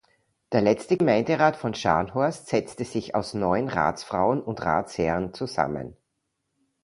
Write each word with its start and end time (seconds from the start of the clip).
Der 0.51 0.61
letzte 0.61 0.97
Gemeinderat 0.97 1.55
von 1.55 1.75
Scharnhorst 1.75 2.47
setzte 2.47 2.85
sich 2.85 3.13
aus 3.13 3.35
neun 3.35 3.67
Ratsfrauen 3.67 4.41
und 4.41 4.59
Ratsherren 4.65 5.31
zusammen. 5.35 5.95